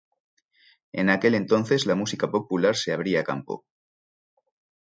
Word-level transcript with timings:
En 0.93 1.11
aquel 1.11 1.35
entonces 1.35 1.85
la 1.85 1.93
música 1.93 2.31
popular 2.31 2.75
se 2.75 2.91
abría 2.91 3.23
campo. 3.23 3.65